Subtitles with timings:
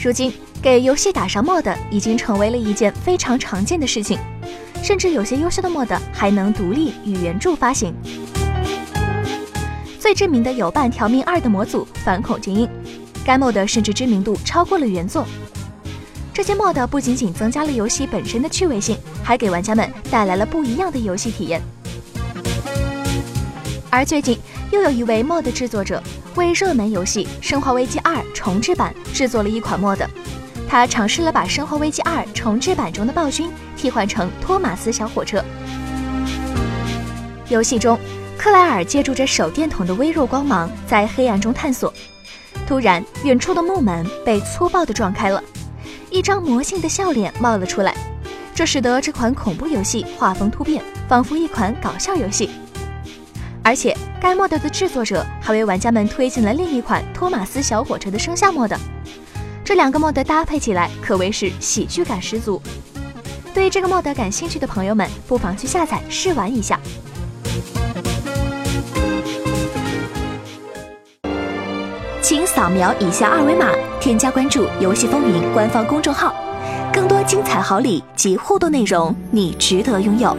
[0.00, 4.16] 如今，给游戏打上 mod 已经成为了一件非常常见的事情，
[4.80, 7.92] 甚至有些优秀的 mod 还能独立与原著发行。
[9.98, 12.64] 最知名的有《半条命二》的模组《反恐精英》，
[13.24, 15.26] 该 mod 甚至知名度超过了原作。
[16.32, 21.60] 这些 mod 不仅仅增加了游戏本身的趣味性，还给玩家们带来了不一样的游戏体验。
[23.90, 24.38] 而最近，
[24.70, 26.02] 又有一位 mod 制作者
[26.34, 30.04] 为热门游戏《生化危机二》重置版制作了一款 mod。
[30.68, 35.42] 他尝试了把《生化危机二》重置版中的暴君替换成托马斯小火车。
[37.48, 37.96] 游戏中，
[38.36, 41.94] 克莱尔借助着手电筒的微弱光芒在黑暗中探索。
[42.66, 45.40] 突然，远处的木门被粗暴地撞开了，
[46.10, 47.94] 一张魔性的笑脸冒了出来，
[48.52, 52.50] 这使得这款恐怖游戏画风突变，仿佛一款搞笑游戏。
[53.62, 53.96] 而且，
[54.26, 58.76] 该 mod 的制作者还为玩家们推荐了另一款托马斯小火车的声效 mod，
[59.64, 62.60] 这两个 mod 搭配起来可谓是喜剧感十足。
[63.54, 66.80] 对这个 mod 感兴趣的朋友们，不妨去下载试玩一下。
[72.20, 76.34] 请扫描以下二维码，添加关注“游戏风云”官方公众号，
[76.92, 80.36] 更多精彩好礼及互动内容，你值得拥有。